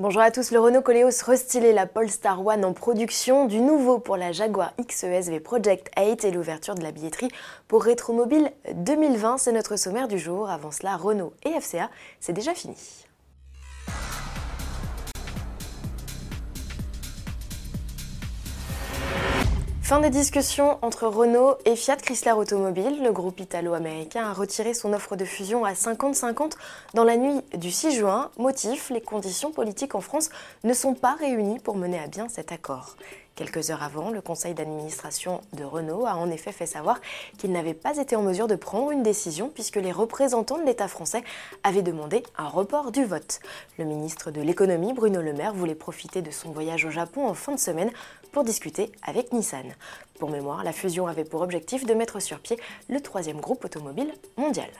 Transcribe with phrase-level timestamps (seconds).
[0.00, 4.16] Bonjour à tous, le Renault Coleos restylé la Polestar One en production, du nouveau pour
[4.16, 7.30] la Jaguar XESV Project 8 et l'ouverture de la billetterie
[7.68, 10.50] pour Retromobile 2020, c'est notre sommaire du jour.
[10.50, 12.74] Avant cela, Renault et FCA, c'est déjà fini.
[19.84, 23.02] Fin des discussions entre Renault et Fiat Chrysler Automobile.
[23.02, 26.52] Le groupe italo-américain a retiré son offre de fusion à 50-50
[26.94, 28.30] dans la nuit du 6 juin.
[28.38, 30.30] Motif, les conditions politiques en France
[30.64, 32.96] ne sont pas réunies pour mener à bien cet accord.
[33.34, 37.00] Quelques heures avant, le conseil d'administration de Renault a en effet fait savoir
[37.36, 40.86] qu'il n'avait pas été en mesure de prendre une décision puisque les représentants de l'État
[40.86, 41.24] français
[41.64, 43.40] avaient demandé un report du vote.
[43.76, 47.34] Le ministre de l'économie, Bruno Le Maire, voulait profiter de son voyage au Japon en
[47.34, 47.90] fin de semaine
[48.30, 49.66] pour discuter avec Nissan.
[50.20, 52.56] Pour mémoire, la fusion avait pour objectif de mettre sur pied
[52.88, 54.70] le troisième groupe automobile mondial.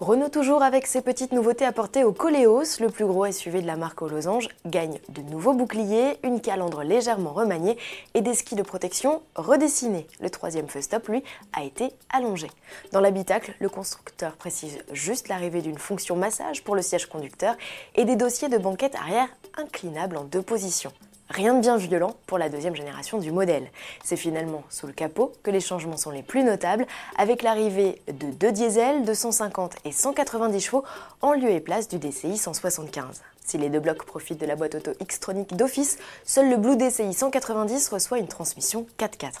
[0.00, 3.74] Renault toujours avec ses petites nouveautés apportées au Coleos, le plus gros SUV de la
[3.74, 7.76] marque aux losanges, gagne de nouveaux boucliers, une calandre légèrement remaniée
[8.14, 10.06] et des skis de protection redessinés.
[10.20, 12.48] Le troisième feu stop, lui, a été allongé.
[12.92, 17.56] Dans l'habitacle, le constructeur précise juste l'arrivée d'une fonction massage pour le siège conducteur
[17.96, 20.92] et des dossiers de banquette arrière inclinables en deux positions.
[21.30, 23.68] Rien de bien violent pour la deuxième génération du modèle.
[24.02, 26.86] C'est finalement sous le capot que les changements sont les plus notables,
[27.18, 30.84] avec l'arrivée de deux diesels de 150 et 190 chevaux
[31.20, 33.20] en lieu et place du DCI 175.
[33.44, 37.12] Si les deux blocs profitent de la boîte auto Xtronic d'office, seul le Blue DCI
[37.12, 39.32] 190 reçoit une transmission 4x4.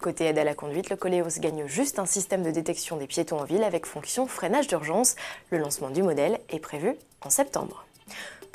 [0.00, 3.38] Côté aide à la conduite, le Coleos gagne juste un système de détection des piétons
[3.38, 5.14] en ville avec fonction freinage d'urgence.
[5.50, 7.84] Le lancement du modèle est prévu en septembre.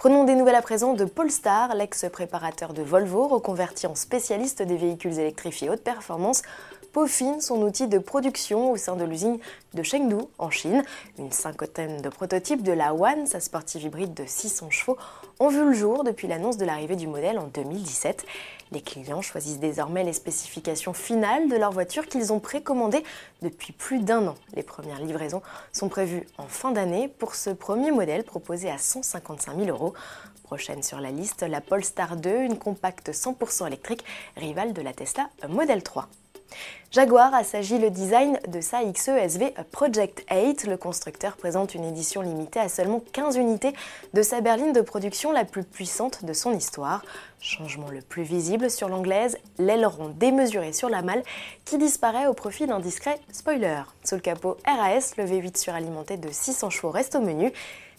[0.02, 5.20] Prenons des nouvelles à présent de Polestar, l'ex-préparateur de Volvo, reconverti en spécialiste des véhicules
[5.20, 6.42] électrifiés haute performance,
[6.92, 9.40] peaufine son outil de production au sein de l'usine
[9.74, 10.84] de Chengdu, en Chine.
[11.18, 14.98] Une cinquantaine de prototypes de la One, sa sportive hybride de 600 chevaux,
[15.40, 18.26] ont vu le jour depuis l'annonce de l'arrivée du modèle en 2017.
[18.72, 23.04] Les clients choisissent désormais les spécifications finales de leur voiture qu'ils ont précommandées
[23.42, 24.36] depuis plus d'un an.
[24.54, 25.42] Les premières livraisons
[25.74, 29.94] sont prévues en fin d'année pour ce premier modèle proposé à 155 000 euros.
[30.44, 34.04] Prochaine sur la liste, la Polestar 2, une compacte 100% électrique,
[34.36, 36.08] rivale de la Tesla Model 3.
[36.92, 40.68] Jaguar assagit le design de sa XESV Project 8.
[40.68, 43.74] Le constructeur présente une édition limitée à seulement 15 unités
[44.14, 47.06] de sa berline de production la plus puissante de son histoire.
[47.40, 51.24] Changement le plus visible sur l'anglaise, l'aileron démesuré sur la malle
[51.64, 53.84] qui disparaît au profit d'un discret spoiler.
[54.04, 57.54] Sous le capot RAS, le V8 suralimenté de 600 chevaux reste au menu.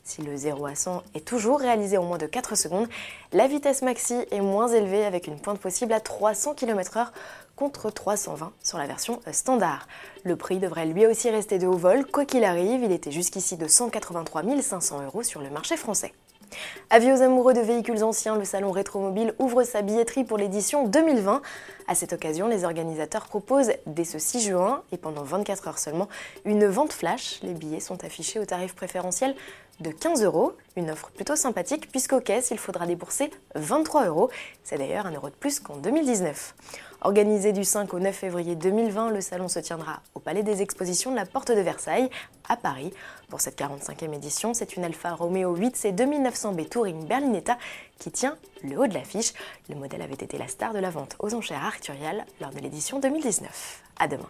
[0.05, 2.89] Si le 0 à 100 est toujours réalisé en moins de 4 secondes,
[3.33, 7.09] la vitesse maxi est moins élevée avec une pointe possible à 300 km/h
[7.55, 9.87] contre 320 sur la version standard.
[10.25, 13.57] Le prix devrait lui aussi rester de haut vol, quoi qu'il arrive, il était jusqu'ici
[13.57, 16.13] de 183 500 euros sur le marché français.
[16.91, 21.43] Avis aux amoureux de véhicules anciens, le salon Rétromobile ouvre sa billetterie pour l'édition 2020.
[21.89, 26.09] À cette occasion, les organisateurs proposent dès ce 6 juin et pendant 24 heures seulement
[26.45, 27.41] une vente flash.
[27.43, 29.35] Les billets sont affichés au tarif préférentiel
[29.81, 34.31] de 15 euros, une offre plutôt sympathique puisqu'au caisse il faudra débourser 23 euros.
[34.65, 36.55] C'est d'ailleurs un euro de plus qu'en 2019.
[37.05, 41.11] Organisé du 5 au 9 février 2020, le salon se tiendra au Palais des Expositions
[41.11, 42.09] de la Porte de Versailles,
[42.49, 42.93] à Paris.
[43.29, 47.59] Pour cette 45e édition, c'est une Alfa Romeo 8 c 2900 B Touring Berlinetta
[47.99, 49.33] qui tient le haut de l'affiche.
[49.69, 53.01] Le modèle avait été la star de la vente aux enchères arcturiales lors de l'édition
[53.01, 53.83] 2019.
[53.99, 54.29] À demain.